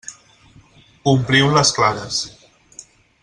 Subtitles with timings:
[1.11, 2.19] Ompliu les clares.